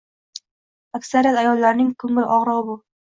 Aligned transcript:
Aksariyat 0.99 1.37
ayollarning 1.43 1.93
ko`ngil 2.05 2.33
og`rig`i 2.39 2.63
bu 2.73 2.79